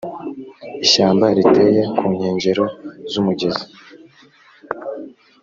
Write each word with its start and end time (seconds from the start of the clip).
ishyamba 0.85 1.25
riteye 1.37 1.81
ku 1.97 2.03
nkengero 2.15 2.65
z’umugezi 3.11 3.65